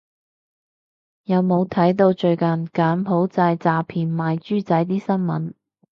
[1.25, 5.53] 有冇睇到最近柬埔寨詐騙賣豬仔啲新聞